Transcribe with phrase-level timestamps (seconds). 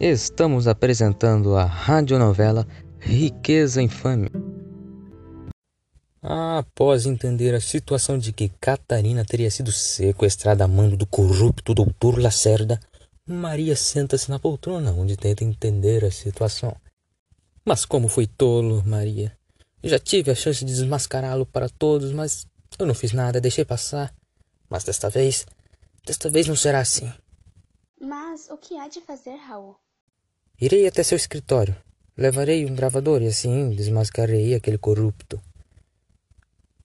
[0.00, 2.66] Estamos apresentando a radionovela
[2.98, 4.28] Riqueza Infame.
[6.20, 12.18] Após entender a situação de que Catarina teria sido sequestrada a mando do corrupto doutor
[12.18, 12.80] Lacerda,
[13.24, 16.74] Maria senta-se na poltrona onde tenta entender a situação.
[17.64, 19.32] Mas como foi tolo, Maria.
[19.82, 22.46] Já tive a chance de desmascará-lo para todos, mas
[22.78, 24.12] eu não fiz nada, deixei passar.
[24.68, 25.46] Mas desta vez,
[26.04, 27.12] desta vez não será assim.
[28.34, 29.76] Mas o que há de fazer, Raul?
[30.60, 31.76] Irei até seu escritório.
[32.16, 35.40] Levarei um gravador e assim desmascarei aquele corrupto.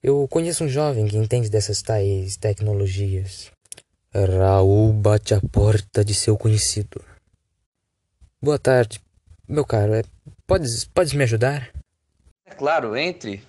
[0.03, 3.51] Eu conheço um jovem que entende dessas tais tecnologias.
[4.13, 7.03] Raul bate a porta de seu conhecido.
[8.39, 9.01] Boa tarde,
[9.47, 9.95] meu caro.
[9.95, 10.03] É,
[10.45, 11.73] podes, podes me ajudar?
[12.45, 13.41] É claro, entre.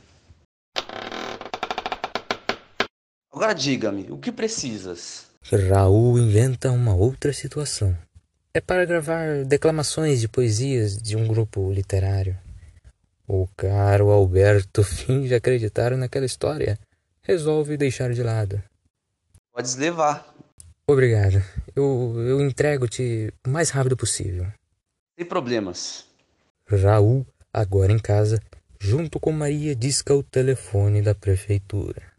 [3.30, 5.29] Agora diga-me, o que precisas?
[5.52, 7.96] Raul inventa uma outra situação.
[8.52, 12.38] É para gravar declamações de poesias de um grupo literário.
[13.26, 16.78] O caro Alberto finge acreditar naquela história.
[17.22, 18.62] Resolve deixar de lado.
[19.52, 20.34] Podes levar.
[20.86, 21.42] Obrigado.
[21.74, 24.46] Eu, eu entrego-te o mais rápido possível.
[25.16, 26.06] Sem problemas.
[26.66, 28.40] Raul, agora em casa,
[28.80, 32.09] junto com Maria, disca o telefone da prefeitura.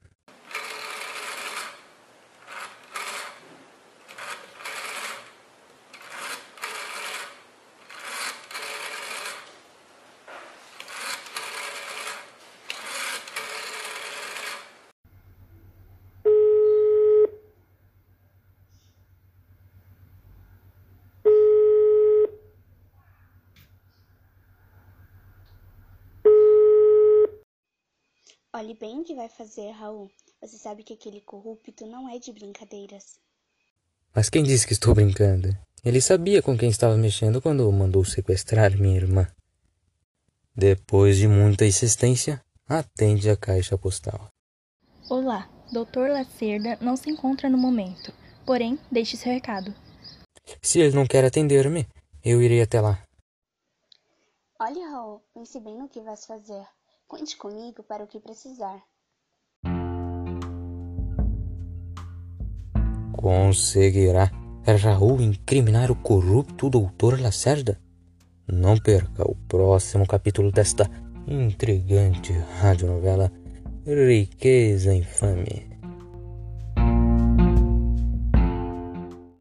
[28.54, 30.12] Olhe bem o que vai fazer, Raul.
[30.42, 33.18] Você sabe que aquele corrupto não é de brincadeiras.
[34.14, 35.48] Mas quem disse que estou brincando?
[35.86, 39.26] Ele sabia com quem estava mexendo quando mandou sequestrar minha irmã.
[40.54, 44.28] Depois de muita insistência, atende a caixa postal.
[45.10, 48.14] Olá, Doutor Lacerda não se encontra no momento,
[48.46, 49.74] porém, deixe seu recado.
[50.62, 51.88] Se ele não quer atender-me,
[52.22, 53.02] eu irei até lá.
[54.60, 56.68] Olha, Raul, pense bem no que vais fazer.
[57.12, 58.82] Conte comigo para o que precisar.
[63.12, 64.32] Conseguirá
[64.82, 67.78] Raul incriminar o corrupto doutor Lacerda?
[68.48, 70.90] Não perca o próximo capítulo desta
[71.28, 73.30] intrigante radionovela
[73.86, 75.81] Riqueza Infame.